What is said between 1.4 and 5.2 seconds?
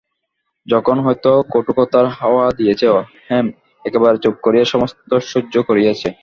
কটুকথার হাওয়া দিয়াছে, হৈম একেবারে চুপ করিয়া সমস্ত